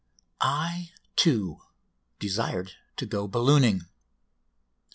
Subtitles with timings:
[0.39, 1.59] I, too,
[2.17, 3.83] desired to go ballooning.